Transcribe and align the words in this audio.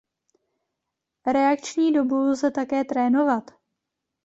Reakční 1.27 1.93
dobu 1.93 2.15
lze 2.15 2.51
také 2.51 2.83
trénovat. 2.83 3.51